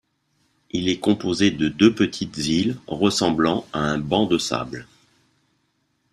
Il 0.71 0.89
est 0.89 0.99
composé 0.99 1.51
de 1.51 1.67
deux 1.67 1.93
petites 1.93 2.35
îles 2.37 2.79
ressemblant 2.87 3.67
à 3.71 3.81
un 3.81 3.99
banc 3.99 4.25
de 4.25 4.39
sable. 4.39 4.87